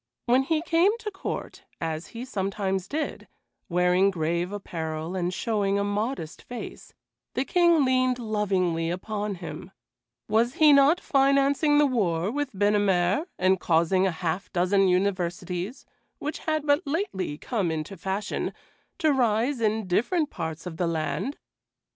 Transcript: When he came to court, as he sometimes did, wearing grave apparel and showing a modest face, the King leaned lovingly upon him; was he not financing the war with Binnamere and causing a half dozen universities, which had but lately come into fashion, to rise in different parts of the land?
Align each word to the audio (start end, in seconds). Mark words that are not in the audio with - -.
When 0.25 0.41
he 0.41 0.63
came 0.63 0.97
to 0.97 1.11
court, 1.11 1.61
as 1.79 2.07
he 2.07 2.25
sometimes 2.25 2.87
did, 2.87 3.27
wearing 3.69 4.09
grave 4.09 4.51
apparel 4.51 5.15
and 5.15 5.31
showing 5.31 5.77
a 5.77 5.83
modest 5.83 6.41
face, 6.41 6.95
the 7.35 7.45
King 7.45 7.85
leaned 7.85 8.17
lovingly 8.17 8.89
upon 8.89 9.35
him; 9.35 9.69
was 10.27 10.55
he 10.55 10.73
not 10.73 10.99
financing 10.99 11.77
the 11.77 11.85
war 11.85 12.31
with 12.31 12.49
Binnamere 12.51 13.27
and 13.37 13.59
causing 13.59 14.07
a 14.07 14.11
half 14.11 14.51
dozen 14.51 14.87
universities, 14.87 15.85
which 16.17 16.39
had 16.49 16.65
but 16.65 16.81
lately 16.87 17.37
come 17.37 17.69
into 17.69 17.95
fashion, 17.95 18.53
to 18.97 19.13
rise 19.13 19.61
in 19.61 19.85
different 19.85 20.31
parts 20.31 20.65
of 20.65 20.77
the 20.77 20.87
land? 20.87 21.37